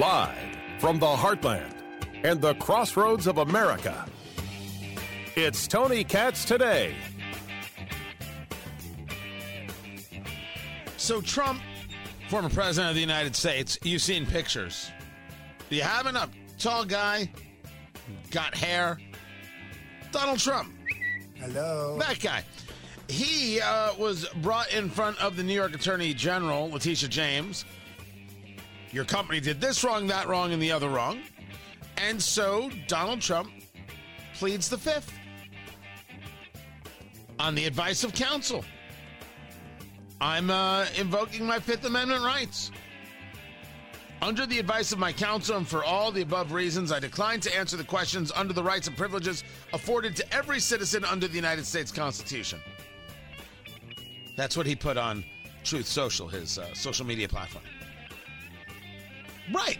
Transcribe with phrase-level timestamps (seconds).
[0.00, 1.74] Live from the heartland
[2.24, 4.06] and the crossroads of America.
[5.36, 6.94] It's Tony Katz today.
[10.96, 11.60] So, Trump,
[12.30, 14.90] former president of the United States, you've seen pictures.
[15.68, 17.30] Do you have a tall guy,
[18.30, 18.98] got hair?
[20.12, 20.72] Donald Trump.
[21.34, 21.98] Hello.
[21.98, 22.42] That guy.
[23.06, 27.66] He uh, was brought in front of the New York Attorney General, Letitia James.
[28.92, 31.20] Your company did this wrong, that wrong, and the other wrong.
[31.96, 33.50] And so Donald Trump
[34.34, 35.12] pleads the fifth
[37.38, 38.64] on the advice of counsel.
[40.20, 42.70] I'm uh, invoking my Fifth Amendment rights.
[44.22, 47.56] Under the advice of my counsel and for all the above reasons, I decline to
[47.56, 51.64] answer the questions under the rights and privileges afforded to every citizen under the United
[51.64, 52.60] States Constitution.
[54.36, 55.24] That's what he put on
[55.64, 57.64] Truth Social, his uh, social media platform.
[59.52, 59.78] Right.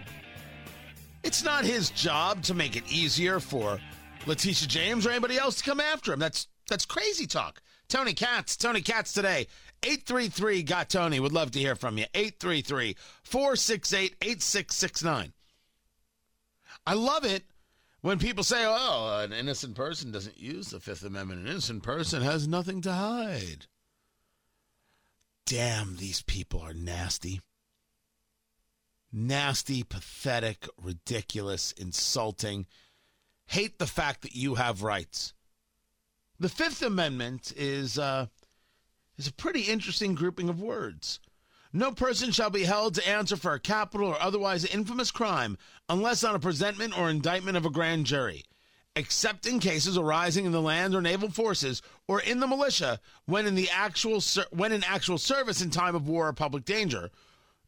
[1.22, 3.78] It's not his job to make it easier for
[4.26, 6.18] Letitia James or anybody else to come after him.
[6.18, 7.60] That's that's crazy talk.
[7.88, 9.48] Tony Katz, Tony Katz today.
[9.82, 11.18] 833 got Tony.
[11.18, 12.04] Would love to hear from you.
[12.14, 15.32] 833 468 8669.
[16.86, 17.44] I love it
[18.00, 21.42] when people say, oh, an innocent person doesn't use the Fifth Amendment.
[21.42, 23.66] An innocent person has nothing to hide.
[25.46, 27.40] Damn, these people are nasty.
[29.12, 32.66] Nasty, pathetic, ridiculous, insulting.
[33.46, 35.34] Hate the fact that you have rights.
[36.38, 38.26] The Fifth Amendment is uh,
[39.18, 41.20] is a pretty interesting grouping of words.
[41.72, 46.24] No person shall be held to answer for a capital or otherwise infamous crime unless
[46.24, 48.44] on a presentment or indictment of a grand jury,
[48.96, 53.46] except in cases arising in the land or naval forces or in the militia when
[53.46, 57.10] in the actual ser- when in actual service in time of war or public danger.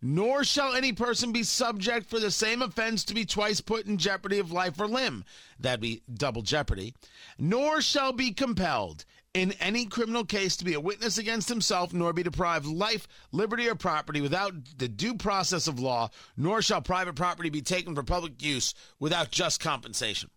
[0.05, 3.99] Nor shall any person be subject for the same offense to be twice put in
[3.99, 5.25] jeopardy of life or limb.
[5.61, 6.95] That'd be double jeopardy.
[7.39, 12.13] Nor shall be compelled in any criminal case to be a witness against himself, nor
[12.13, 17.15] be deprived life, liberty, or property without the due process of law, nor shall private
[17.15, 20.31] property be taken for public use without just compensation.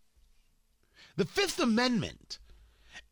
[1.18, 2.38] The Fifth Amendment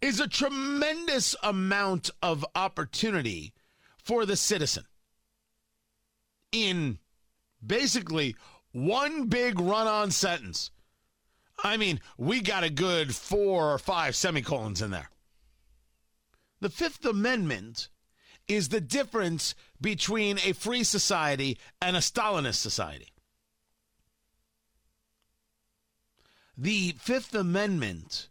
[0.02, 3.53] is a tremendous amount of opportunity
[3.97, 4.85] for the citizen
[6.53, 7.00] in
[7.66, 8.38] basically
[8.72, 10.72] one big run on sentence.
[11.64, 15.09] I mean, we got a good four or five semicolons in there.
[16.62, 17.90] The Fifth Amendment
[18.47, 23.09] is the difference between a free society and a Stalinist society.
[26.58, 28.30] The Fifth Amendment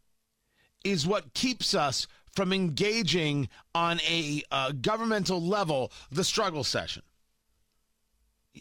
[0.84, 7.03] is what keeps us from engaging on a uh, governmental level the struggle session.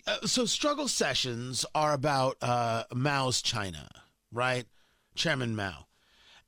[0.08, 3.90] Uh, so, struggle sessions are about uh, Mao's China,
[4.32, 4.66] right?
[5.16, 5.88] Chairman Mao.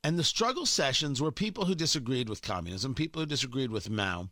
[0.04, 4.30] And the struggle sessions were people who disagreed with communism, people who disagreed with Mao,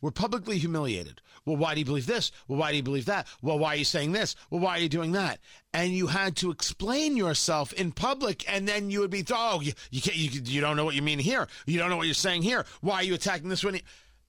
[0.00, 1.22] were publicly humiliated.
[1.46, 2.32] Well, why do you believe this?
[2.48, 3.26] Well, why do you believe that?
[3.40, 4.34] Well, why are you saying this?
[4.50, 5.38] Well, why are you doing that?
[5.72, 9.72] And you had to explain yourself in public, and then you would be, oh, you,
[9.90, 11.46] you can't, you, you don't know what you mean here.
[11.66, 12.66] You don't know what you're saying here.
[12.80, 13.78] Why are you attacking this one?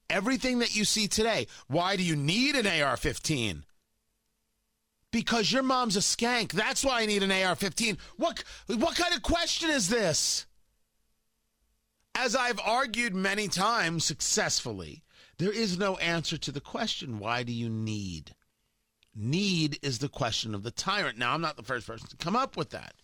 [0.10, 1.48] Everything that you see today.
[1.68, 3.64] Why do you need an AR-15?
[5.14, 6.54] Because your mom's a skank.
[6.54, 8.00] That's why I need an AR-15.
[8.18, 10.48] What what kind of question is this?
[12.16, 15.04] As I've argued many times successfully,
[15.38, 18.34] there is no answer to the question why do you need?
[19.16, 21.20] Need is the question of the tyrant.
[21.20, 22.96] Now, I'm not the first person to come up with that.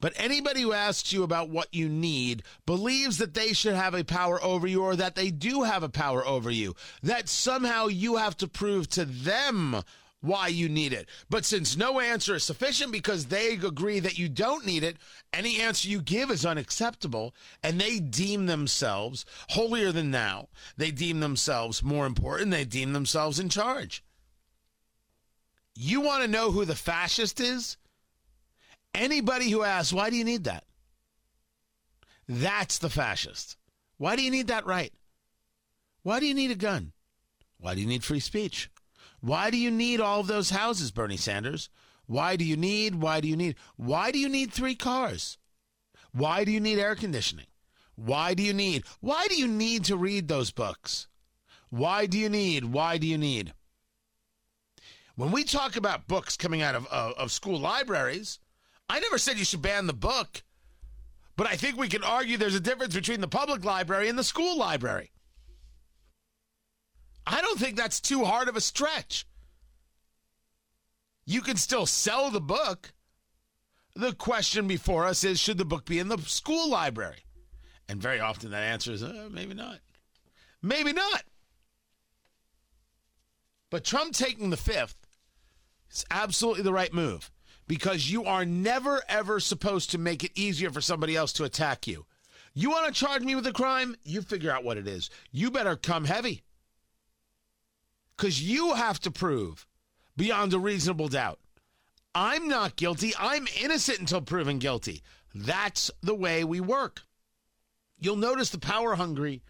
[0.00, 4.02] But anybody who asks you about what you need believes that they should have a
[4.02, 6.74] power over you or that they do have a power over you.
[7.02, 9.82] That somehow you have to prove to them
[10.22, 11.08] why you need it.
[11.28, 14.96] But since no answer is sufficient because they agree that you don't need it,
[15.32, 20.48] any answer you give is unacceptable, and they deem themselves holier than thou.
[20.76, 22.52] They deem themselves more important.
[22.52, 24.02] They deem themselves in charge.
[25.74, 27.76] You want to know who the fascist is?
[28.94, 30.64] Anybody who asks, why do you need that?
[32.28, 33.56] That's the fascist.
[33.98, 34.92] Why do you need that right?
[36.02, 36.92] Why do you need a gun?
[37.58, 38.70] Why do you need free speech?
[39.22, 41.70] Why do you need all of those houses, Bernie Sanders?
[42.06, 45.38] Why do you need, why do you need, why do you need three cars?
[46.10, 47.46] Why do you need air conditioning?
[47.94, 51.06] Why do you need, why do you need to read those books?
[51.70, 53.54] Why do you need, why do you need?
[55.14, 58.40] When we talk about books coming out of, of, of school libraries,
[58.88, 60.42] I never said you should ban the book,
[61.36, 64.24] but I think we can argue there's a difference between the public library and the
[64.24, 65.12] school library.
[67.26, 69.26] I don't think that's too hard of a stretch.
[71.24, 72.92] You can still sell the book.
[73.94, 77.24] The question before us is should the book be in the school library?
[77.88, 79.78] And very often that answer is uh, maybe not.
[80.62, 81.22] Maybe not.
[83.70, 85.06] But Trump taking the fifth
[85.90, 87.30] is absolutely the right move
[87.68, 91.86] because you are never, ever supposed to make it easier for somebody else to attack
[91.86, 92.06] you.
[92.54, 93.96] You want to charge me with a crime?
[94.04, 95.08] You figure out what it is.
[95.30, 96.42] You better come heavy
[98.16, 99.66] because you have to prove
[100.16, 101.38] beyond a reasonable doubt.
[102.14, 103.12] I'm not guilty.
[103.18, 105.02] I'm innocent until proven guilty.
[105.34, 107.02] That's the way we work.
[107.98, 109.42] You'll notice the power hungry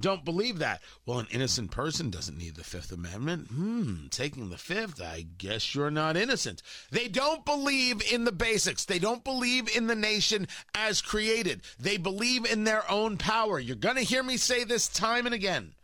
[0.00, 0.80] don't believe that.
[1.04, 3.48] Well, an innocent person doesn't need the Fifth Amendment.
[3.48, 6.62] Hmm, taking the Fifth, I guess you're not innocent.
[6.90, 8.86] They don't believe in the basics.
[8.86, 11.62] They don't believe in the nation as created.
[11.78, 13.58] They believe in their own power.
[13.58, 15.74] You're going to hear me say this time and again.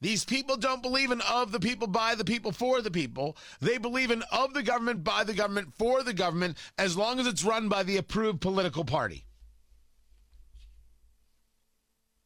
[0.00, 3.36] These people don't believe in of the people, by the people, for the people.
[3.60, 7.26] They believe in of the government, by the government, for the government, as long as
[7.26, 9.26] it's run by the approved political party.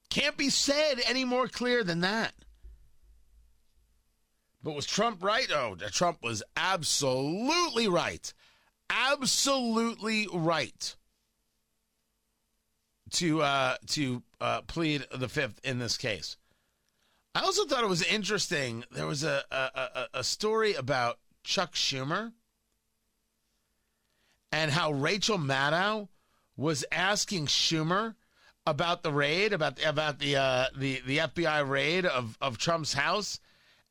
[0.08, 2.32] Can't be said any more clear than that.
[4.62, 5.50] But was Trump right?
[5.52, 8.32] Oh, Trump was absolutely right.
[8.88, 10.94] Absolutely right
[13.10, 16.36] to uh, to uh, plead the fifth in this case.
[17.34, 18.84] I also thought it was interesting.
[18.92, 22.32] There was a, a, a story about Chuck Schumer
[24.52, 26.08] and how Rachel Maddow
[26.56, 28.14] was asking Schumer
[28.66, 33.40] about the raid, about about the uh, the the FBI raid of of Trump's house,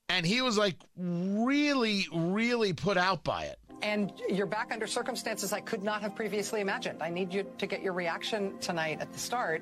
[0.08, 3.60] and he was like really, really put out by it.
[3.82, 7.04] And you're back under circumstances I could not have previously imagined.
[7.04, 9.62] I need you to get your reaction tonight at the start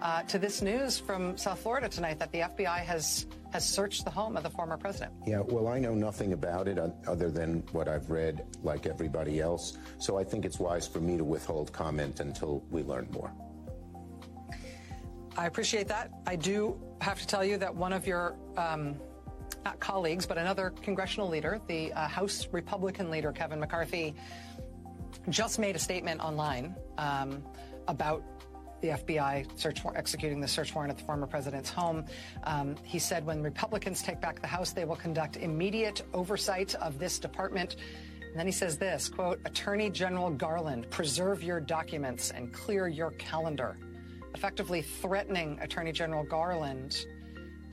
[0.00, 4.10] uh, to this news from South Florida tonight that the FBI has has searched the
[4.10, 5.12] home of the former president.
[5.26, 9.78] Yeah, well, I know nothing about it other than what I've read, like everybody else.
[9.98, 13.32] So I think it's wise for me to withhold comment until we learn more.
[15.38, 16.10] I appreciate that.
[16.26, 18.96] I do have to tell you that one of your um,
[19.64, 24.14] not colleagues, but another congressional leader, the uh, House Republican leader Kevin McCarthy,
[25.28, 27.42] just made a statement online um,
[27.88, 28.22] about
[28.80, 32.04] the FBI search warrant, executing the search warrant at the former president's home.
[32.44, 36.98] Um, he said when Republicans take back the House, they will conduct immediate oversight of
[36.98, 37.76] this department.
[38.22, 43.12] And then he says this, quote, Attorney General Garland, preserve your documents and clear your
[43.12, 43.78] calendar
[44.36, 47.06] effectively threatening Attorney General Garland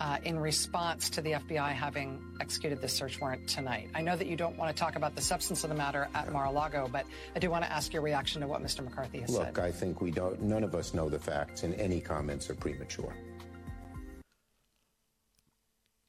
[0.03, 3.89] uh, in response to the FBI having executed this search warrant tonight.
[3.95, 6.29] I know that you don't want to talk about the substance of the matter at
[6.29, 8.83] Mar-a-Lago, but I do want to ask your reaction to what Mr.
[8.83, 9.55] McCarthy has Look, said.
[9.55, 10.41] Look, I think we don't.
[10.41, 13.15] None of us know the facts, and any comments are premature.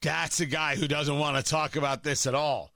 [0.01, 2.73] That's a guy who doesn't want to talk about this at all.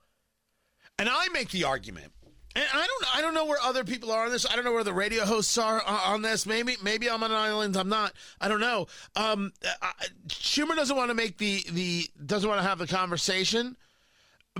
[0.98, 2.12] And I make the argument
[2.56, 4.44] and I don't, I don't know where other people are on this.
[4.50, 6.46] I don't know where the radio hosts are on this.
[6.46, 7.76] Maybe, maybe I'm on an island.
[7.76, 8.12] I'm not.
[8.40, 8.86] I don't know.
[9.14, 9.92] Um, I,
[10.28, 13.76] Schumer doesn't want to make the the doesn't want to have the conversation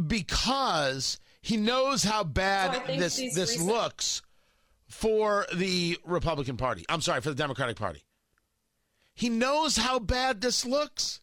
[0.06, 4.22] because he knows how bad so this this recent- looks
[4.86, 6.84] for the Republican Party.
[6.88, 8.04] I'm sorry for the Democratic Party.
[9.14, 11.20] He knows how bad this looks.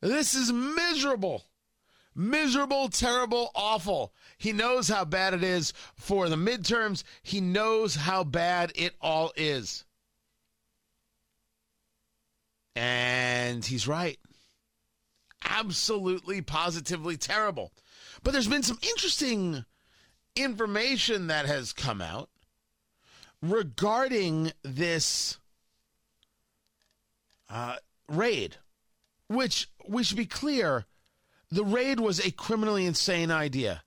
[0.00, 1.44] This is miserable
[2.14, 4.12] miserable, terrible, awful.
[4.38, 7.02] He knows how bad it is for the midterms.
[7.22, 9.84] He knows how bad it all is.
[12.76, 14.18] And he's right.
[15.44, 17.72] Absolutely, positively terrible.
[18.22, 19.64] But there's been some interesting
[20.34, 22.30] information that has come out
[23.42, 25.38] regarding this
[27.48, 27.76] uh,
[28.08, 28.56] raid,
[29.28, 30.86] which we should be clear
[31.54, 33.84] the raid was a criminally insane idea.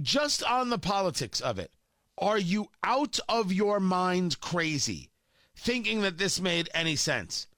[0.00, 1.72] Just on the politics of it,
[2.16, 5.10] are you out of your mind crazy
[5.56, 7.48] thinking that this made any sense?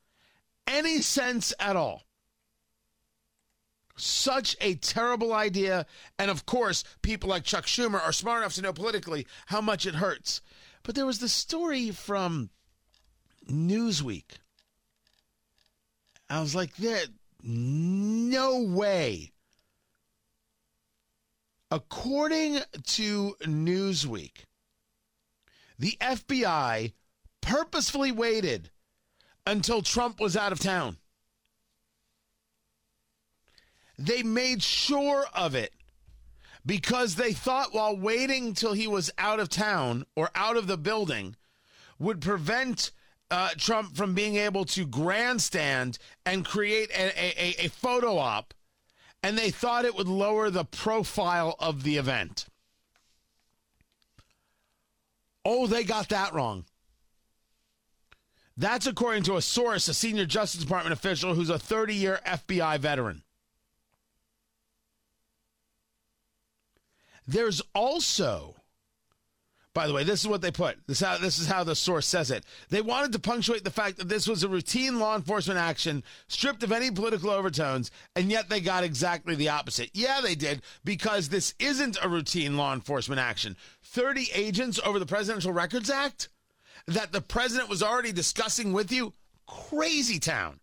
[0.67, 2.05] Any sense at all?
[3.97, 5.85] Such a terrible idea.
[6.19, 9.85] And of course, people like Chuck Schumer are smart enough to know politically how much
[9.85, 10.41] it hurts.
[10.83, 12.49] But there was the story from
[13.51, 14.39] Newsweek.
[16.31, 17.09] I was like, that
[17.43, 19.33] no way.
[21.71, 24.45] According to Newsweek,
[25.79, 26.93] the FBI
[27.41, 28.71] purposefully waited
[29.47, 30.99] until Trump was out of town.
[33.99, 35.73] They made sure of it
[36.65, 40.79] because they thought while waiting till he was out of town or out of the
[40.79, 41.37] building
[41.99, 42.91] would prevent
[43.31, 48.55] uh, Trump from being able to grandstand and create a, a, a photo op
[49.23, 52.47] and they thought it would lower the profile of the event.
[55.45, 56.65] Oh, they got that wrong.
[58.57, 62.79] That's according to a source, a senior Justice Department official who's a 30 year FBI
[62.79, 63.23] veteran.
[67.27, 68.57] There's also,
[69.73, 70.79] by the way, this is what they put.
[70.89, 72.45] This is, how, this is how the source says it.
[72.71, 76.65] They wanted to punctuate the fact that this was a routine law enforcement action stripped
[76.65, 79.91] of any political overtones, and yet they got exactly the opposite.
[79.95, 83.57] Yeah, they did, because this isn't a routine law enforcement action.
[83.85, 86.29] 30 agents over the Presidential Records Act
[86.89, 89.13] that the president was already discussing with you?
[89.47, 90.59] Crazy town.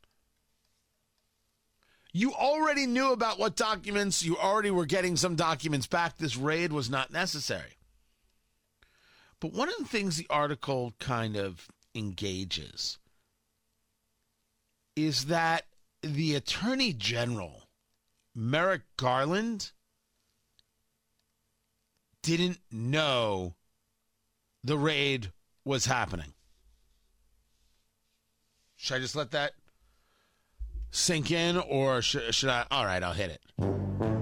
[2.11, 6.17] You already knew about what documents, you already were getting some documents back.
[6.17, 7.76] This raid was not necessary.
[9.39, 12.97] But one of the things the article kind of engages
[14.95, 15.65] is that
[16.01, 17.63] the Attorney General,
[18.33, 19.71] Merrick Garland,
[22.23, 23.55] didn't know
[24.63, 25.31] the raid
[25.63, 26.33] was happening.
[28.75, 29.53] Should I just let that
[30.91, 32.65] sink in, or should, should I?
[32.71, 34.16] All right, I'll hit it.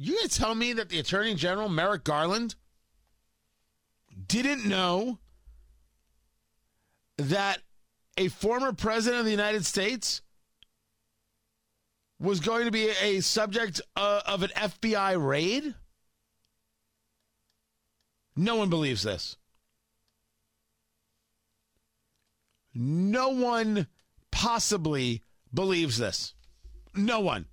[0.00, 2.54] You gonna tell me that the Attorney General Merrick Garland
[4.28, 5.18] didn't know
[7.16, 7.58] that
[8.16, 10.22] a former president of the United States
[12.20, 15.74] was going to be a subject uh, of an FBI raid?
[18.36, 19.36] No one believes this.
[22.72, 23.88] No one
[24.30, 26.34] possibly believes this.
[26.94, 27.46] No one.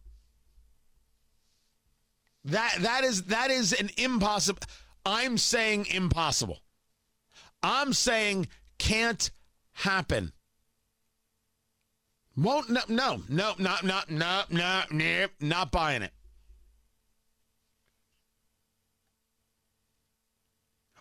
[2.45, 4.59] That that is that is an impossible
[5.05, 6.59] I'm saying impossible.
[7.61, 8.47] I'm saying
[8.79, 9.29] can't
[9.73, 10.31] happen.
[12.35, 16.11] Won't no no no not not not not no, not buying it.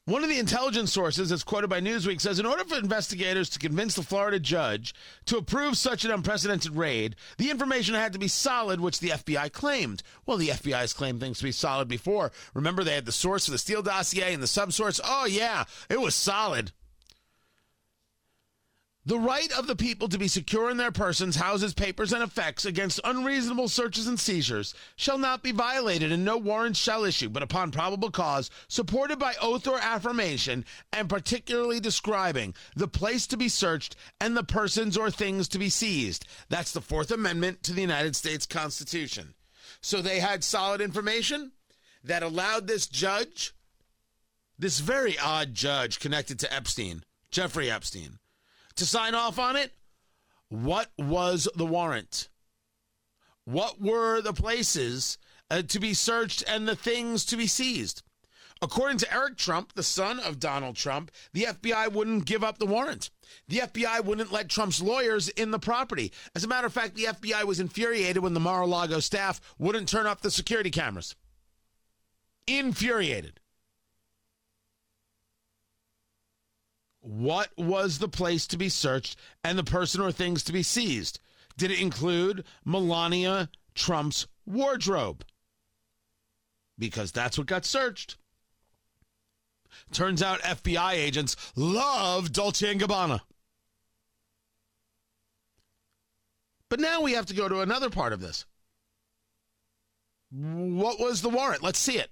[0.06, 3.58] One of the intelligence sources, as quoted by Newsweek, says in order for investigators to
[3.58, 4.94] convince the Florida judge
[5.25, 9.50] to approve such an unprecedented raid, the information had to be solid, which the FBI
[9.52, 10.02] claimed.
[10.26, 12.32] Well, the FBI has claimed things to be solid before.
[12.52, 15.00] Remember, they had the source for the Steele dossier and the subsource?
[15.02, 16.73] Oh, yeah, it was solid.
[19.06, 22.64] The right of the people to be secure in their persons, houses, papers, and effects
[22.64, 27.42] against unreasonable searches and seizures shall not be violated, and no warrants shall issue, but
[27.42, 33.46] upon probable cause, supported by oath or affirmation, and particularly describing the place to be
[33.46, 36.26] searched and the persons or things to be seized.
[36.49, 39.34] That's the Fourth Amendment to the United States Constitution.
[39.82, 41.52] So they had solid information
[42.04, 43.52] that allowed this judge,
[44.58, 48.18] this very odd judge connected to Epstein, Jeffrey Epstein
[48.76, 49.73] to sign off on it?
[50.49, 52.28] What was the warrant?
[53.45, 55.19] What were the places
[55.50, 58.02] uh, to be searched and the things to be seized?
[58.62, 62.66] According to Eric Trump, the son of Donald Trump, the FBI wouldn't give up the
[62.66, 63.11] warrant.
[63.49, 66.12] The FBI wouldn't let Trump's lawyers in the property.
[66.35, 69.40] As a matter of fact, the FBI was infuriated when the Mar a Lago staff
[69.59, 71.14] wouldn't turn up the security cameras.
[72.47, 73.40] Infuriated.
[77.04, 81.20] What was the place to be searched and the person or things to be seized?
[81.58, 85.23] Did it include Melania Trump's wardrobe?
[86.78, 88.16] Because that's what got searched.
[89.92, 93.20] Turns out FBI agents love Dolce & Gabbana.
[96.70, 98.46] But now we have to go to another part of this.
[100.30, 101.62] What was the warrant?
[101.62, 102.11] Let's see it.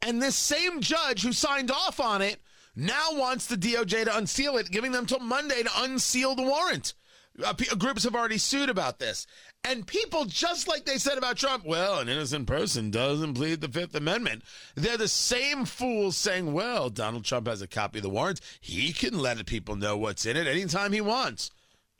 [0.00, 2.40] And this same judge who signed off on it
[2.78, 6.94] now wants the DOJ to unseal it, giving them till Monday to unseal the warrant.
[7.42, 9.26] Uh, p- groups have already sued about this.
[9.64, 13.68] And people, just like they said about Trump, well, an innocent person doesn't plead the
[13.68, 14.44] Fifth Amendment.
[14.76, 18.40] They're the same fools saying, well, Donald Trump has a copy of the warrant.
[18.60, 21.50] He can let people know what's in it anytime he wants.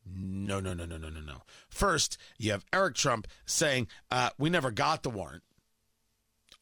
[0.06, 1.42] No, no, no, no, no, no, no.
[1.68, 5.42] First, you have Eric Trump saying, uh, we never got the warrant.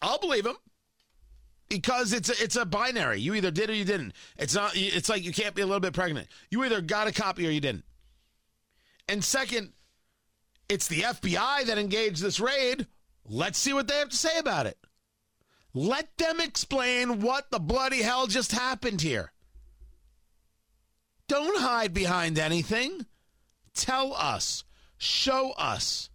[0.01, 0.57] I'll believe him
[1.69, 3.21] because it's a, it's a binary.
[3.21, 4.13] You either did or you didn't.
[4.37, 4.73] It's not.
[4.75, 6.29] It's like you can't be a little bit pregnant.
[6.51, 7.85] You either got a copy or you didn't.
[9.09, 9.73] And second,
[10.69, 12.87] it's the FBI that engaged this raid.
[13.25, 14.79] Let's see what they have to say about it.
[15.75, 19.33] Let them explain what the bloody hell just happened here.
[21.29, 23.07] Don't hide behind anything.
[23.75, 24.65] Tell us.
[24.97, 26.09] Show us.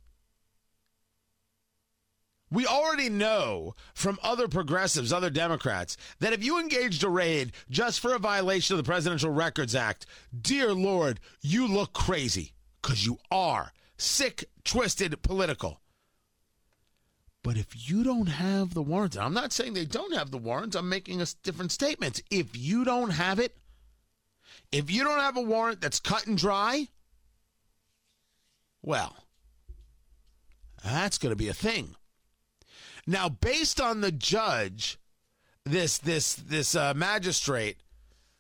[2.52, 8.02] We already know from other progressives, other Democrats, that if you engaged a raid just
[8.02, 10.06] for a violation of the Presidential Records Act,
[10.40, 12.54] dear Lord, you look crazy.
[12.82, 15.80] Because you are sick, twisted, political.
[17.44, 20.76] But if you don't have the warrants, I'm not saying they don't have the warrants,
[20.76, 22.22] I'm making a different statement.
[22.30, 23.58] If you don't have it,
[24.72, 26.88] if you don't have a warrant that's cut and dry,
[28.82, 29.16] well,
[30.84, 31.96] that's going to be a thing.
[33.08, 34.98] Now, based on the judge,
[35.66, 37.78] this this this uh, magistrate,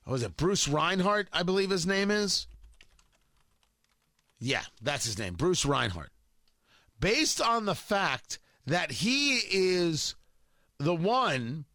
[0.05, 1.27] was it Bruce Reinhart?
[1.31, 2.47] I believe his name is.
[4.39, 6.11] Yeah, that's his name, Bruce Reinhart.
[6.99, 10.15] Based on the fact that he is
[10.79, 11.65] the one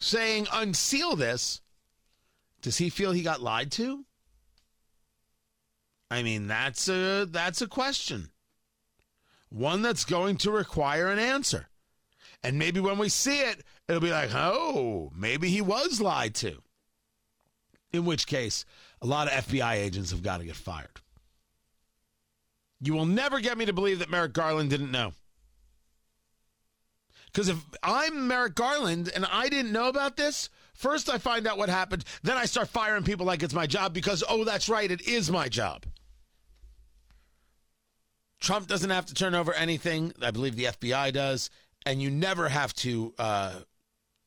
[0.00, 1.60] saying unseal this,
[2.62, 4.04] does he feel he got lied to?
[6.10, 8.30] I mean, that's a that's a question
[9.50, 11.68] one that's going to require an answer.
[12.42, 16.62] And maybe when we see it, it'll be like, oh, maybe he was lied to.
[17.92, 18.64] In which case,
[19.02, 21.00] a lot of FBI agents have got to get fired.
[22.80, 25.12] You will never get me to believe that Merrick Garland didn't know.
[27.26, 31.58] Because if I'm Merrick Garland and I didn't know about this, first I find out
[31.58, 34.90] what happened, then I start firing people like it's my job because, oh, that's right,
[34.90, 35.84] it is my job.
[38.40, 40.12] Trump doesn't have to turn over anything.
[40.22, 41.50] I believe the FBI does.
[41.86, 43.60] And you never have to uh,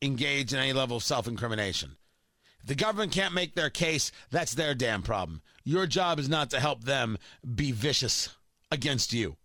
[0.01, 1.97] engage in any level of self incrimination.
[2.61, 5.41] If the government can't make their case, that's their damn problem.
[5.63, 7.17] Your job is not to help them
[7.55, 8.29] be vicious
[8.71, 9.35] against you.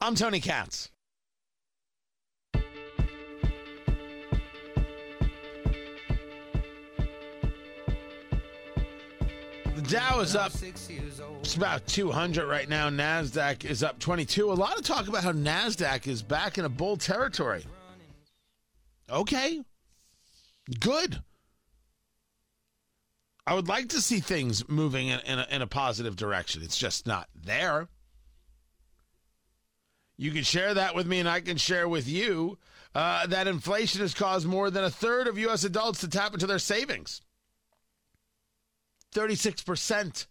[0.00, 0.90] I'm Tony Katz.
[9.74, 10.52] The Dow is up
[11.44, 12.88] it's about 200 right now.
[12.88, 14.50] NASDAQ is up 22.
[14.50, 17.66] A lot of talk about how NASDAQ is back in a bull territory.
[19.10, 19.60] Okay.
[20.80, 21.20] Good.
[23.46, 26.62] I would like to see things moving in, in, a, in a positive direction.
[26.62, 27.88] It's just not there.
[30.16, 32.56] You can share that with me, and I can share with you
[32.94, 35.62] uh, that inflation has caused more than a third of U.S.
[35.64, 37.20] adults to tap into their savings.
[39.14, 40.26] 36%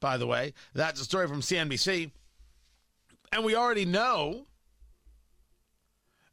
[0.00, 0.54] by the way.
[0.74, 2.10] That's a story from CNBC.
[3.32, 4.46] And we already know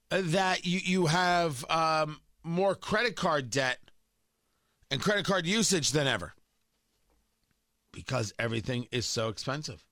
[0.09, 3.79] that you, you have um, more credit card debt
[4.91, 6.33] and credit card usage than ever
[7.91, 9.83] because everything is so expensive.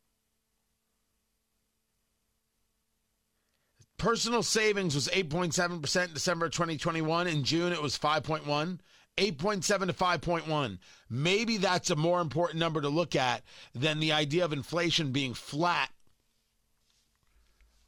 [3.97, 7.27] Personal savings was 8.7% in December 2021.
[7.27, 8.79] In June, it was 5.1.
[9.17, 10.79] 8.7 to 5.1.
[11.09, 13.43] Maybe that's a more important number to look at
[13.75, 15.89] than the idea of inflation being flat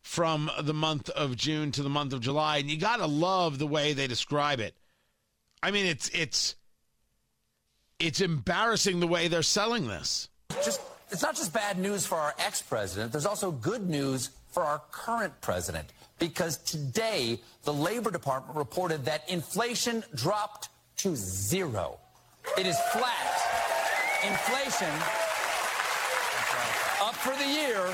[0.04, 2.58] from the month of June to the month of July.
[2.58, 4.76] And you got to love the way they describe it.
[5.64, 6.56] I mean, it's it's
[7.98, 10.30] it's embarrassing the way they're selling this.
[10.64, 14.82] Just it's not just bad news for our ex-president, there's also good news for our
[14.92, 20.70] current president because today the Labor Department reported that inflation dropped
[21.06, 22.00] to zero.
[22.58, 23.38] It is flat.
[24.24, 24.90] Inflation
[27.00, 27.86] up for the year,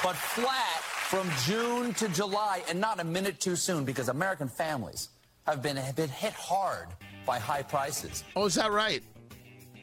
[0.00, 0.80] but flat
[1.10, 5.08] from June to July, and not a minute too soon because American families
[5.44, 6.86] have been, have been hit hard
[7.26, 8.22] by high prices.
[8.36, 9.02] Oh, is that right?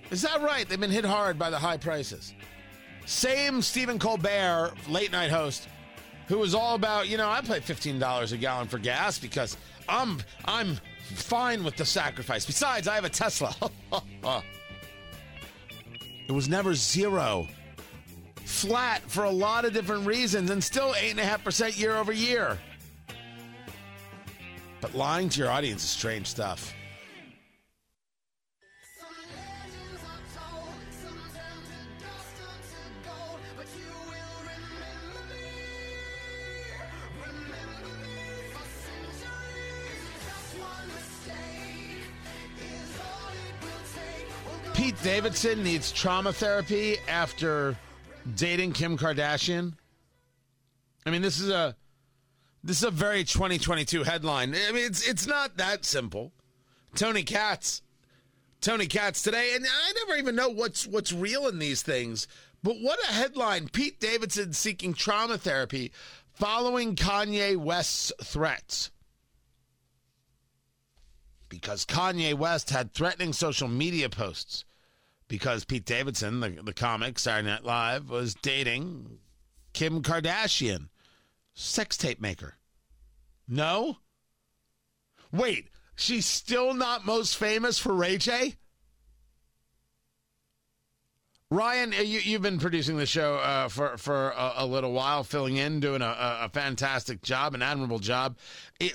[0.10, 0.66] Is that right?
[0.66, 2.34] They've been hit hard by the high prices.
[3.06, 5.68] Same Stephen Colbert, late night host,
[6.30, 9.58] who was all about, you know, I pay $15 a gallon for gas because
[9.90, 12.46] I'm I'm fine with the sacrifice.
[12.46, 13.56] Besides, I have a Tesla.
[16.28, 17.48] it was never zero.
[18.46, 22.58] Flat for a lot of different reasons and still 8.5% year over year.
[24.82, 26.74] But lying to your audience is strange stuff.
[44.84, 47.78] Pete Davidson needs trauma therapy after
[48.36, 49.76] dating Kim Kardashian.
[51.06, 51.78] I mean, this is a
[52.66, 54.54] this is a very 2022 headline.
[54.54, 56.34] I mean, it's it's not that simple.
[56.96, 57.82] Tony Katz,
[58.60, 62.28] Tony Katz today, and I never even know what's what's real in these things.
[62.62, 63.70] But what a headline!
[63.70, 65.94] Pete Davidson seeking trauma therapy
[66.34, 68.92] following Kanye West's threats
[71.48, 74.66] because Kanye West had threatening social media posts
[75.34, 79.18] because Pete Davidson, the, the comic, Saturday Night Live, was dating
[79.74, 80.90] Kim Kardashian,
[81.56, 82.54] sex tape maker.
[83.48, 83.98] No?
[85.32, 88.58] Wait, she's still not most famous for Ray J?
[91.50, 95.24] Ryan, uh, you, you've been producing the show uh, for for a, a, little while,
[95.24, 98.38] filling in, doing a, a, fantastic job, an admirable job.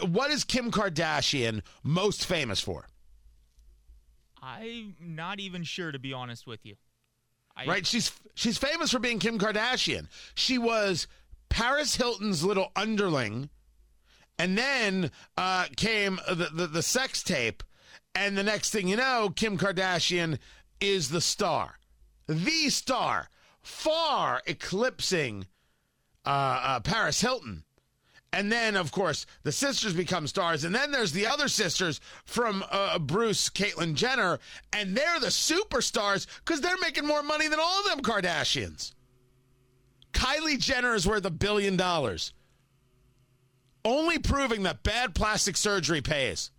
[0.02, 2.86] What is Kim Kardashian most famous for?
[4.48, 6.76] I'm not even sure, to be honest with you.
[7.56, 7.66] I...
[7.66, 7.86] Right?
[7.86, 10.06] She's she's famous for being Kim Kardashian.
[10.34, 11.06] She was
[11.48, 13.50] Paris Hilton's little underling,
[14.38, 17.62] and then uh, came the, the the sex tape,
[18.14, 20.38] and the next thing you know, Kim Kardashian
[20.80, 21.78] is the star
[22.28, 23.30] the star,
[23.62, 25.46] far eclipsing
[26.24, 26.28] uh,
[26.62, 27.64] uh, Paris Hilton.
[28.32, 30.64] And then, of course, the sisters become stars.
[30.64, 34.38] And then there's the other sisters from uh, Bruce, Caitlyn Jenner,
[34.72, 38.92] and they're the superstars because they're making more money than all of them Kardashians.
[40.12, 42.34] Kylie Jenner is worth a billion dollars.
[43.84, 46.50] Only proving that bad plastic surgery pays.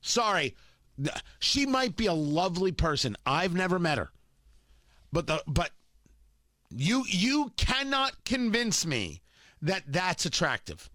[0.00, 0.54] Sorry,
[1.40, 3.16] she might be a lovely person.
[3.26, 4.10] I've never met her.
[5.12, 5.70] But the but
[6.70, 9.22] you you cannot convince me
[9.62, 10.90] that that's attractive.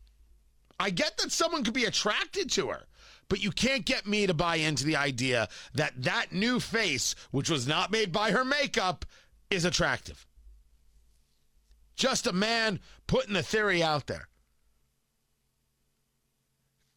[0.82, 2.88] I get that someone could be attracted to her,
[3.30, 7.52] but you can't get me to buy into the idea that that new face, which
[7.52, 9.06] was not made by her makeup,
[9.52, 10.26] is attractive.
[11.96, 14.28] Just a man putting the theory out there.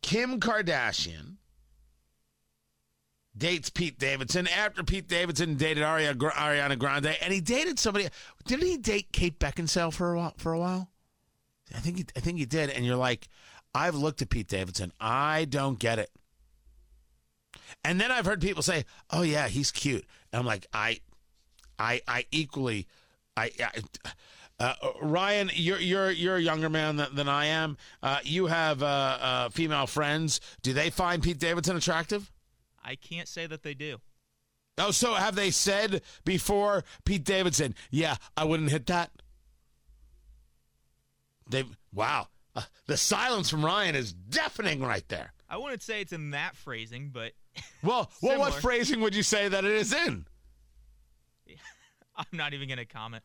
[0.00, 1.36] Kim Kardashian
[3.36, 8.08] dates Pete Davidson after Pete Davidson dated Ariana Grande, and he dated somebody.
[8.46, 10.34] Didn't he date Kate Beckinsale for a while?
[10.38, 10.88] For a while,
[11.74, 12.70] I think he, I think he did.
[12.70, 13.28] And you're like,
[13.74, 14.92] I've looked at Pete Davidson.
[15.00, 16.10] I don't get it.
[17.84, 21.00] And then I've heard people say, "Oh yeah, he's cute." And I'm like, I,
[21.78, 22.86] I, I equally,
[23.36, 23.50] I.
[23.60, 23.70] I
[24.60, 27.76] uh, Ryan, you're you're you're a younger man than, than I am.
[28.02, 28.86] Uh, you have uh,
[29.20, 30.40] uh female friends.
[30.62, 32.30] Do they find Pete Davidson attractive?
[32.84, 33.98] I can't say that they do.
[34.78, 37.74] Oh, so have they said before Pete Davidson?
[37.90, 39.10] Yeah, I wouldn't hit that.
[41.48, 45.32] They wow, uh, the silence from Ryan is deafening right there.
[45.48, 47.32] I wouldn't say it's in that phrasing, but
[47.82, 50.26] well, well, what phrasing would you say that it is in?
[52.16, 53.22] I'm not even going to comment.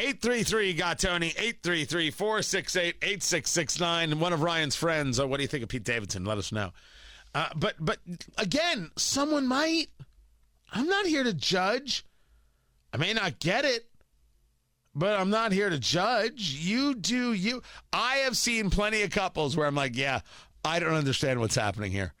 [0.00, 4.18] 833 got Tony, 833 468 8669.
[4.18, 5.20] One of Ryan's friends.
[5.20, 6.24] Uh, what do you think of Pete Davidson?
[6.24, 6.70] Let us know.
[7.34, 7.98] Uh, but but
[8.38, 9.88] again, someone might.
[10.72, 12.06] I'm not here to judge.
[12.94, 13.89] I may not get it,
[14.94, 16.56] but I'm not here to judge.
[16.60, 17.62] You do you.
[17.92, 20.20] I have seen plenty of couples where I'm like, yeah,
[20.64, 22.12] I don't understand what's happening here.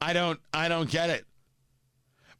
[0.00, 1.26] I don't I don't get it.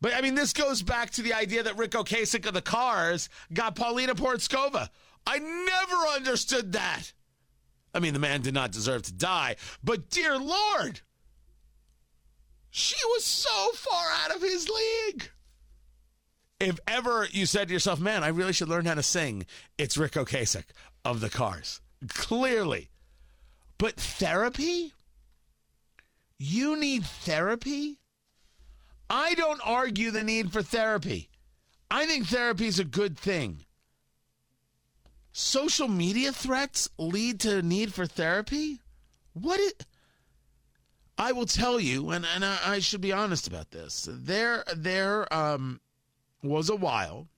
[0.01, 3.29] But I mean, this goes back to the idea that Ric Ocasek of the Cars
[3.53, 4.89] got Paulina Porizkova.
[5.27, 7.13] I never understood that.
[7.93, 11.01] I mean, the man did not deserve to die, but dear Lord,
[12.71, 15.31] she was so far out of his league.
[16.61, 19.47] If ever you said to yourself, man, I really should learn how to sing,
[19.79, 20.65] it's Ric Ocasek
[21.05, 21.81] of the Cars.
[22.09, 22.91] Clearly.
[23.79, 24.93] But therapy?
[26.39, 27.99] You need therapy?
[29.09, 31.31] I don't argue the need for therapy.
[31.91, 33.65] I think therapy is a good thing.
[35.33, 38.81] Social media threats lead to a need for therapy?
[39.33, 39.73] What is
[41.17, 44.09] I will tell you, and, and I, I should be honest about this.
[44.11, 45.79] There, there um,
[46.43, 47.29] was a while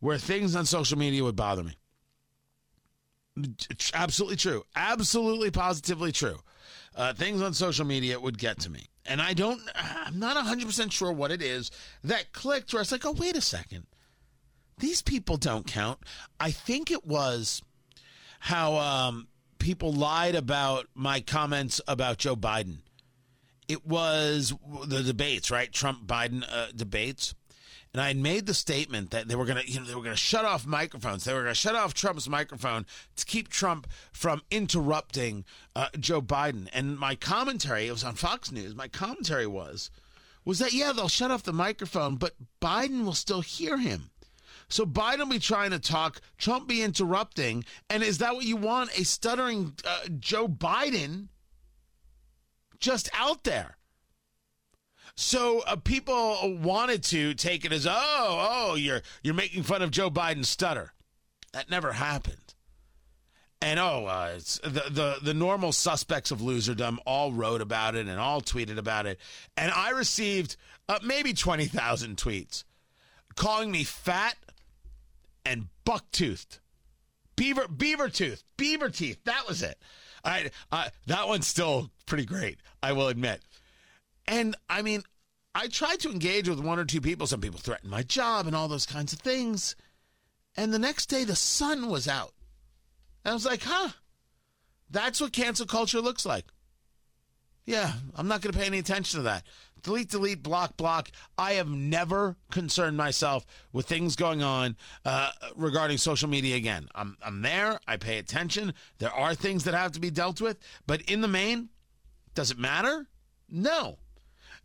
[0.00, 1.76] where things on social media would bother me.
[3.94, 4.64] Absolutely true.
[4.76, 6.38] Absolutely positively true.
[6.94, 8.88] Uh, things on social media would get to me.
[9.06, 11.70] And I don't, I'm not 100% sure what it is
[12.04, 13.86] that clicked where I was like, oh, wait a second.
[14.78, 16.00] These people don't count.
[16.38, 17.62] I think it was
[18.40, 22.78] how um, people lied about my comments about Joe Biden
[23.72, 24.52] it was
[24.86, 25.72] the debates, right?
[25.72, 27.34] Trump Biden uh, debates.
[27.92, 30.02] And I had made the statement that they were going to, you know, they were
[30.02, 31.24] going to shut off microphones.
[31.24, 35.44] They were going to shut off Trump's microphone to keep Trump from interrupting
[35.76, 36.68] uh, Joe Biden.
[36.72, 38.74] And my commentary, it was on Fox News.
[38.74, 39.90] My commentary was,
[40.44, 44.10] was that yeah, they'll shut off the microphone, but Biden will still hear him.
[44.68, 48.56] So Biden will be trying to talk, Trump be interrupting, and is that what you
[48.56, 48.98] want?
[48.98, 51.28] A stuttering uh, Joe Biden
[52.78, 53.76] just out there.
[55.14, 59.90] So uh, people wanted to take it as, oh, oh, you're you're making fun of
[59.90, 60.92] Joe Biden's stutter.
[61.52, 62.54] That never happened.
[63.60, 68.18] And oh, uh, the, the the normal suspects of loserdom all wrote about it and
[68.18, 69.20] all tweeted about it.
[69.56, 70.56] And I received
[70.88, 72.64] uh, maybe twenty thousand tweets
[73.36, 74.36] calling me fat
[75.44, 76.58] and buck toothed,
[77.36, 79.18] beaver beaver tooth, beaver teeth.
[79.24, 79.78] That was it.
[80.24, 82.58] I, I that one's still pretty great.
[82.82, 83.42] I will admit.
[84.32, 85.02] And I mean,
[85.54, 87.26] I tried to engage with one or two people.
[87.26, 89.76] Some people threatened my job and all those kinds of things.
[90.56, 92.32] And the next day, the sun was out.
[93.24, 93.90] And I was like, huh,
[94.88, 96.46] that's what cancel culture looks like.
[97.66, 99.44] Yeah, I'm not going to pay any attention to that.
[99.82, 101.10] Delete, delete, block, block.
[101.36, 106.88] I have never concerned myself with things going on uh, regarding social media again.
[106.94, 107.78] I'm, I'm there.
[107.86, 108.72] I pay attention.
[108.96, 110.58] There are things that have to be dealt with.
[110.86, 111.68] But in the main,
[112.34, 113.08] does it matter?
[113.50, 113.98] No.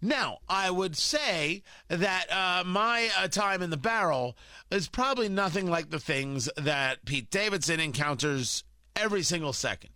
[0.02, 4.38] Now, I would say that uh, my uh, time in the barrel
[4.70, 8.64] is probably nothing like the things that Pete Davidson encounters
[8.96, 9.90] every single second.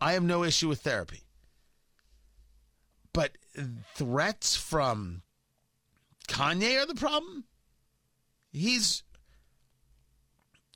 [0.00, 1.22] I have no issue with therapy.
[3.12, 3.38] But
[3.94, 5.22] threats from
[6.28, 7.44] Kanye are the problem?
[8.52, 9.04] He's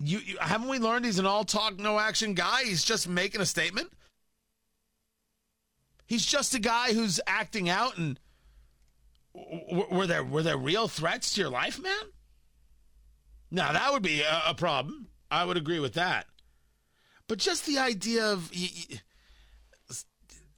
[0.02, 2.62] you, you haven't we learned he's an all talk no action guy?
[2.64, 3.92] He's just making a statement.
[6.10, 8.18] He's just a guy who's acting out and
[9.32, 11.92] were there were there real threats to your life, man?
[13.48, 15.06] Now that would be a, a problem.
[15.30, 16.26] I would agree with that.
[17.28, 18.50] But just the idea of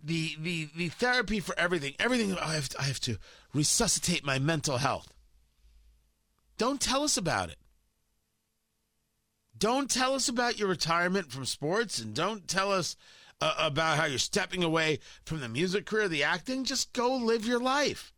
[0.03, 3.19] the the the therapy for everything, everything oh, I have to, I have to
[3.53, 5.13] resuscitate my mental health.
[6.57, 7.59] Don't tell us about it.
[9.59, 12.97] Don't tell us about your retirement from sports and don't tell us
[13.43, 16.63] uh, about how you're stepping away from the music career, the acting.
[16.63, 18.13] Just go live your life.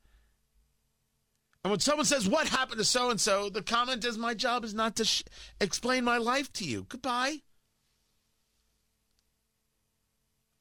[1.64, 3.48] And when someone says, What happened to so and so?
[3.48, 5.24] the comment is, My job is not to sh-
[5.62, 6.84] explain my life to you.
[6.90, 7.38] Goodbye.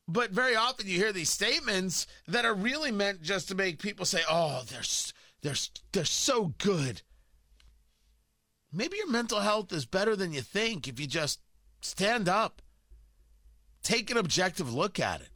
[0.08, 4.06] But very often you hear these statements that are really meant just to make people
[4.06, 4.82] say, "Oh, they're
[5.42, 5.56] they're
[5.94, 7.02] they're so good."
[8.72, 11.40] Maybe your mental health is better than you think if you just
[11.82, 12.62] stand up.
[13.84, 15.30] Take an objective look at it.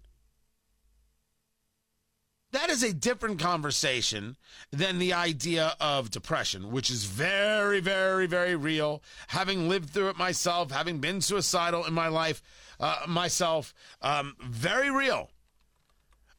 [2.52, 4.38] That is a different conversation
[4.72, 9.04] than the idea of depression, which is very, very, very real.
[9.28, 12.42] Having lived through it myself, having been suicidal in my life
[12.80, 15.30] uh, myself, um, very real.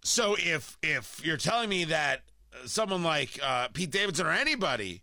[0.03, 2.23] So if if you're telling me that
[2.65, 5.03] someone like uh, Pete Davidson or anybody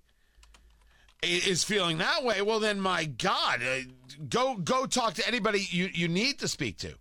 [1.27, 3.79] is feeling that way, well then, my God, uh,
[4.29, 6.95] go go talk to anybody you you need to speak to.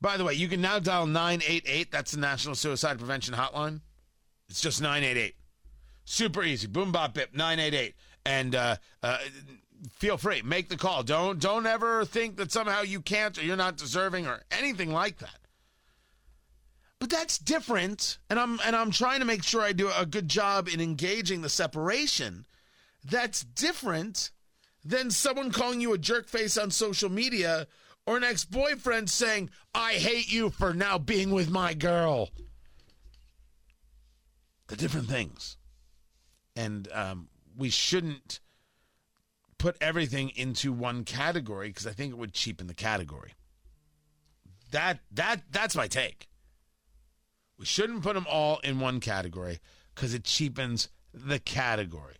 [0.00, 1.90] By the way, you can now dial 988.
[1.90, 3.80] That's the National Suicide Prevention Hotline.
[4.48, 5.34] It's just 988.
[6.04, 6.66] Super easy.
[6.68, 7.94] Boom, bop, bip, 988.
[8.24, 9.18] And uh, uh,
[9.90, 10.42] feel free.
[10.42, 11.02] Make the call.
[11.02, 15.18] Don't, don't ever think that somehow you can't or you're not deserving or anything like
[15.18, 15.47] that.
[16.98, 18.18] But that's different.
[18.28, 21.42] And I'm, and I'm trying to make sure I do a good job in engaging
[21.42, 22.46] the separation.
[23.04, 24.30] That's different
[24.84, 27.66] than someone calling you a jerk face on social media
[28.06, 32.30] or an ex boyfriend saying, I hate you for now being with my girl.
[34.68, 35.56] The different things.
[36.56, 38.40] And um, we shouldn't
[39.58, 43.34] put everything into one category because I think it would cheapen the category.
[44.70, 46.27] That that that's my take.
[47.58, 49.58] We shouldn't put them all in one category
[49.94, 52.14] because it cheapens the category.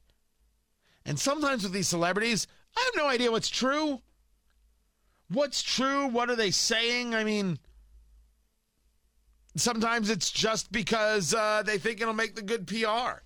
[1.04, 2.46] And sometimes with these celebrities,
[2.76, 4.02] I have no idea what's true.
[5.28, 6.06] What's true?
[6.08, 7.14] What are they saying?
[7.14, 7.58] I mean,
[9.56, 13.22] sometimes it's just because uh, they think it'll make the good PR.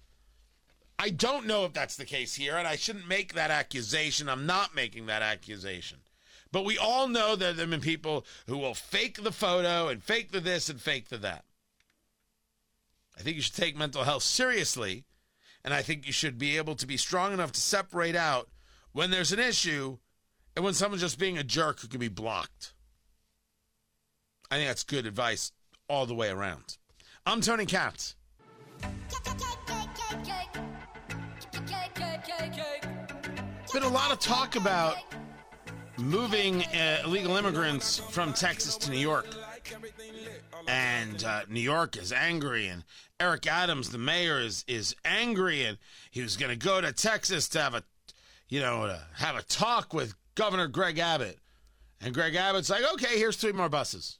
[0.98, 4.28] I don't know if that's the case here, and I shouldn't make that accusation.
[4.28, 5.98] I'm not making that accusation.
[6.52, 10.02] But we all know that there have been people who will fake the photo and
[10.02, 11.44] fake the this and fake the that.
[13.16, 15.04] I think you should take mental health seriously,
[15.64, 18.48] and I think you should be able to be strong enough to separate out
[18.92, 19.98] when there's an issue
[20.56, 22.74] and when someone's just being a jerk who can be blocked.
[24.50, 25.52] I think that's good advice
[25.88, 26.76] all the way around.
[27.24, 28.16] I'm Tony Katz.
[33.72, 34.96] Been a lot of talk about
[35.96, 39.26] moving uh, illegal immigrants from Texas to New York.
[40.66, 42.84] And uh, New York is angry, and
[43.18, 45.78] Eric Adams, the mayor, is is angry, and
[46.10, 47.82] he was going to go to Texas to have a,
[48.48, 51.38] you know, to have a talk with Governor Greg Abbott.
[52.00, 54.18] And Greg Abbott's like, okay, here's three more buses.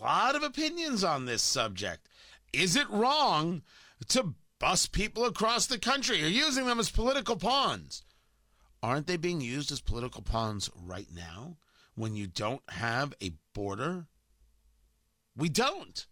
[0.00, 2.08] Lot of opinions on this subject.
[2.52, 3.62] Is it wrong
[4.08, 6.18] to bus people across the country?
[6.18, 8.02] You're using them as political pawns.
[8.82, 11.56] Aren't they being used as political pawns right now
[11.94, 14.06] when you don't have a border?
[15.36, 16.06] We don't.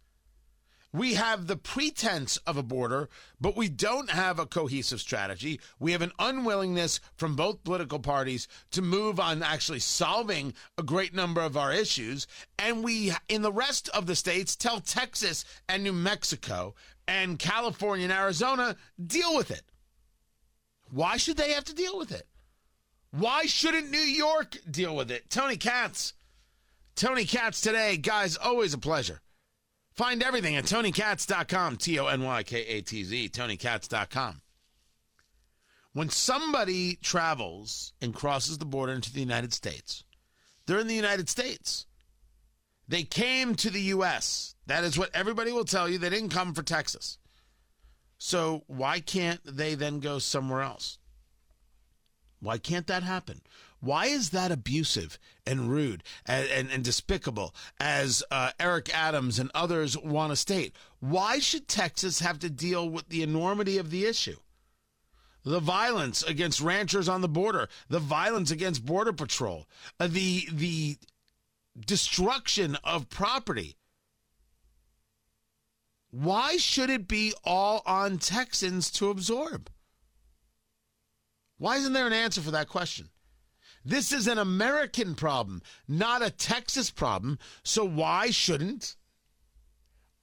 [0.94, 3.08] We have the pretense of a border,
[3.40, 5.58] but we don't have a cohesive strategy.
[5.78, 11.14] We have an unwillingness from both political parties to move on actually solving a great
[11.14, 12.26] number of our issues.
[12.58, 16.74] And we, in the rest of the states, tell Texas and New Mexico
[17.08, 19.62] and California and Arizona, deal with it.
[20.90, 22.26] Why should they have to deal with it?
[23.12, 25.28] Why shouldn't New York deal with it?
[25.28, 26.14] Tony Katz.
[26.96, 27.98] Tony Katz today.
[27.98, 29.20] Guys, always a pleasure.
[29.94, 34.40] Find everything at tonykatz.com, T O N Y K A T Z, tonykatz.com.
[35.92, 40.04] When somebody travels and crosses the border into the United States,
[40.66, 41.84] they're in the United States.
[42.88, 44.54] They came to the U.S.
[44.66, 45.98] That is what everybody will tell you.
[45.98, 47.18] They didn't come for Texas.
[48.16, 50.98] So why can't they then go somewhere else?
[52.42, 53.40] Why can't that happen?
[53.78, 59.48] Why is that abusive and rude and, and, and despicable as uh, Eric Adams and
[59.54, 60.74] others want to state?
[60.98, 64.38] Why should Texas have to deal with the enormity of the issue?
[65.44, 69.68] The violence against ranchers on the border, the violence against Border Patrol,
[70.00, 70.98] uh, the, the
[71.78, 73.76] destruction of property.
[76.10, 79.70] Why should it be all on Texans to absorb?
[81.62, 83.08] Why isn't there an answer for that question?
[83.84, 87.38] This is an American problem, not a Texas problem.
[87.62, 88.96] So why shouldn't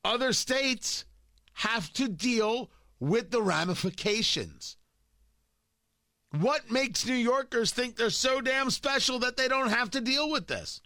[0.04, 1.06] other states
[1.54, 4.76] have to deal with the ramifications?
[6.38, 10.30] What makes New Yorkers think they're so damn special that they don't have to deal
[10.30, 10.82] with this?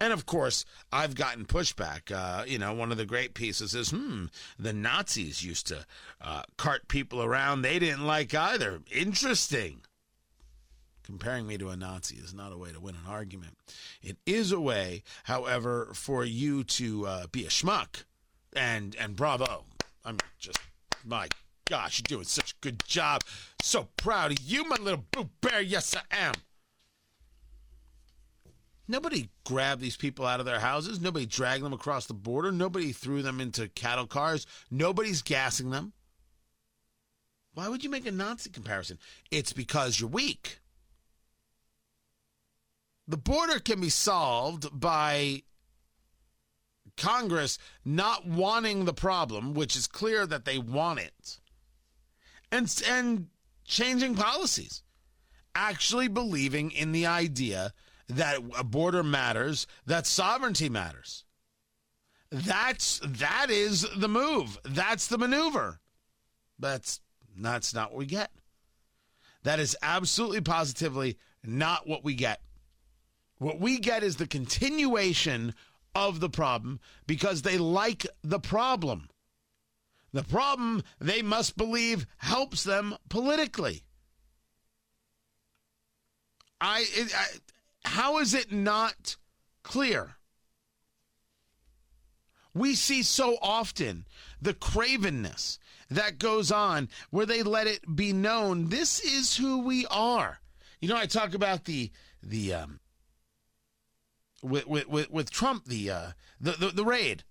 [0.00, 2.10] And of course, I've gotten pushback.
[2.10, 4.26] Uh, you know, one of the great pieces is, hmm,
[4.58, 5.84] the Nazis used to
[6.22, 8.80] uh, cart people around they didn't like either.
[8.90, 9.82] Interesting.
[11.02, 13.58] Comparing me to a Nazi is not a way to win an argument.
[14.00, 18.04] It is a way, however, for you to uh, be a schmuck.
[18.52, 19.64] And and bravo.
[20.04, 20.58] I'm just
[21.04, 21.28] my
[21.66, 23.22] gosh, you're doing such a good job.
[23.62, 25.60] So proud of you, my little boo bear.
[25.60, 26.34] Yes, I am.
[28.90, 31.00] Nobody grabbed these people out of their houses.
[31.00, 32.50] Nobody dragged them across the border.
[32.50, 34.48] Nobody threw them into cattle cars.
[34.68, 35.92] Nobody's gassing them.
[37.54, 38.98] Why would you make a Nazi comparison?
[39.30, 40.58] It's because you're weak.
[43.06, 45.44] The border can be solved by
[46.96, 51.38] Congress not wanting the problem, which is clear that they want it,
[52.50, 53.28] and, and
[53.64, 54.82] changing policies,
[55.54, 57.72] actually believing in the idea
[58.10, 61.24] that a border matters, that sovereignty matters.
[62.30, 64.58] That's that is the move.
[64.64, 65.80] That's the maneuver.
[66.58, 67.00] That's
[67.36, 68.30] that's not what we get.
[69.42, 72.40] That is absolutely positively not what we get.
[73.38, 75.54] What we get is the continuation
[75.94, 79.08] of the problem because they like the problem.
[80.12, 83.84] The problem, they must believe, helps them politically.
[86.60, 87.26] I, it, I
[87.84, 89.16] how is it not
[89.62, 90.16] clear?
[92.52, 94.06] We see so often
[94.40, 99.86] the cravenness that goes on where they let it be known this is who we
[99.86, 100.40] are.
[100.80, 101.90] You know, I talk about the
[102.22, 102.80] the um,
[104.42, 106.06] with with with Trump the uh
[106.40, 107.24] the, the the raid.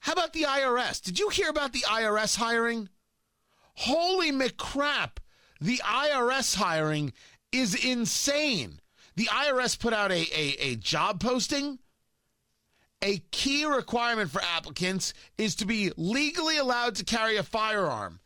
[0.00, 1.00] How about the IRS?
[1.00, 2.90] Did you hear about the IRS hiring?
[3.76, 5.16] Holy McCrap.
[5.60, 7.12] The IRS hiring
[7.52, 8.80] is insane.
[9.16, 11.78] The IRS put out a, a, a job posting.
[13.02, 18.20] A key requirement for applicants is to be legally allowed to carry a firearm.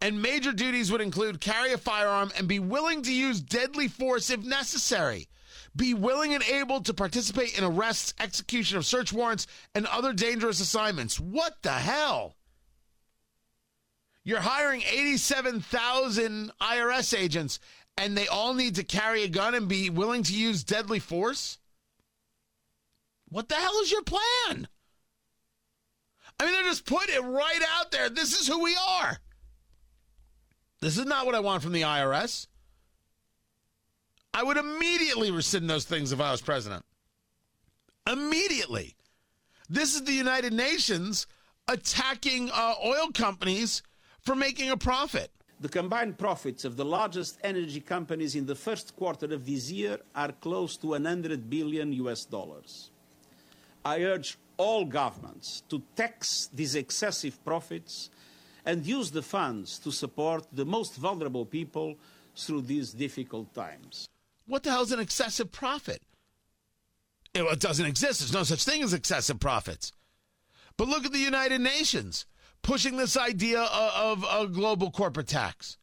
[0.00, 4.30] And major duties would include carry a firearm and be willing to use deadly force
[4.30, 5.28] if necessary
[5.74, 10.60] be willing and able to participate in arrests, execution of search warrants, and other dangerous
[10.60, 11.18] assignments.
[11.18, 12.36] What the hell?
[14.24, 17.58] You're hiring 87,000 IRS agents,
[17.96, 21.58] and they all need to carry a gun and be willing to use deadly force?
[23.28, 24.68] What the hell is your plan?
[26.38, 28.08] I mean, they just put it right out there.
[28.08, 29.18] This is who we are.
[30.80, 32.48] This is not what I want from the IRS.
[34.34, 36.84] I would immediately rescind those things if I was president.
[38.10, 38.96] Immediately.
[39.68, 41.26] This is the United Nations
[41.68, 43.82] attacking uh, oil companies
[44.20, 45.30] for making a profit.
[45.62, 50.00] The combined profits of the largest energy companies in the first quarter of this year
[50.12, 52.90] are close to 100 billion US dollars.
[53.84, 58.10] I urge all governments to tax these excessive profits
[58.66, 61.96] and use the funds to support the most vulnerable people
[62.34, 64.08] through these difficult times.
[64.48, 66.02] What the hell is an excessive profit?
[67.34, 68.18] It, it doesn't exist.
[68.18, 69.92] There's no such thing as excessive profits.
[70.76, 72.26] But look at the United Nations
[72.62, 75.78] pushing this idea of, a global corporate tax,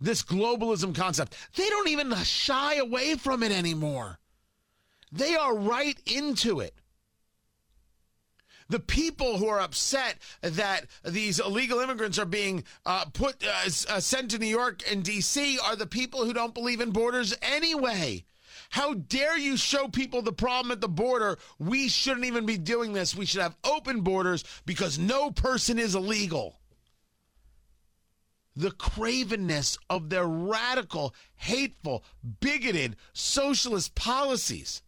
[0.00, 1.34] this globalism concept.
[1.54, 4.18] They don't even shy away from it anymore.
[5.12, 6.74] They are right into it.
[8.68, 14.00] The people who are upset that these illegal immigrants are being uh, put uh, uh,
[14.00, 15.58] sent to New York and D.C.
[15.60, 18.24] are the people who don't believe in borders anyway.
[18.70, 21.38] How dare you show people the problem at the border?
[21.58, 23.14] We shouldn't even be doing this.
[23.14, 26.58] We should have open borders because no person is illegal.
[28.54, 32.04] The cravenness of their radical, hateful,
[32.40, 34.82] bigoted socialist policies.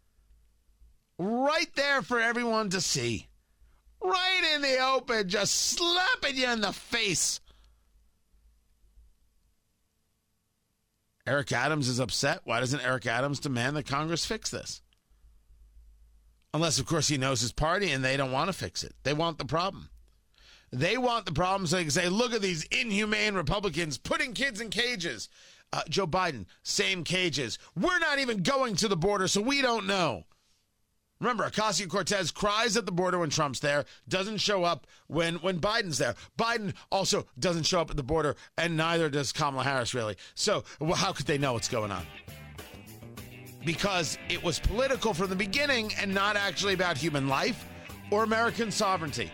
[1.18, 3.28] Right there for everyone to see.
[4.02, 7.40] Right in the open, just slapping you in the face.
[11.28, 12.40] Eric Adams is upset.
[12.44, 14.80] Why doesn't Eric Adams demand that Congress fix this?
[16.54, 18.94] Unless, of course, he knows his party and they don't want to fix it.
[19.02, 19.90] They want the problem.
[20.72, 24.58] They want the problem so they can say, look at these inhumane Republicans putting kids
[24.62, 25.28] in cages.
[25.70, 27.58] Uh, Joe Biden, same cages.
[27.76, 30.24] We're not even going to the border, so we don't know.
[31.20, 35.58] Remember, Ocasio Cortez cries at the border when Trump's there, doesn't show up when, when
[35.58, 36.14] Biden's there.
[36.38, 40.16] Biden also doesn't show up at the border, and neither does Kamala Harris, really.
[40.34, 42.06] So, well, how could they know what's going on?
[43.64, 47.66] Because it was political from the beginning and not actually about human life
[48.12, 49.30] or American sovereignty.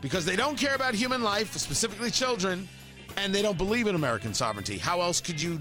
[0.00, 2.68] Because they don't care about human life, specifically children,
[3.16, 4.76] and they don't believe in American sovereignty.
[4.76, 5.60] How else could you,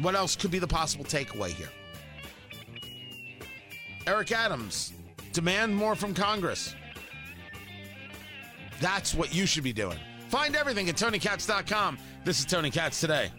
[0.00, 1.68] what else could be the possible takeaway here?
[4.06, 4.92] Eric Adams,
[5.32, 6.74] demand more from Congress.
[8.80, 9.98] That's what you should be doing.
[10.28, 11.98] Find everything at TonyKatz.com.
[12.24, 13.30] This is Tony Katz today.